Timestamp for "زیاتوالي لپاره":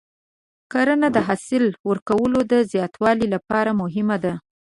2.71-3.71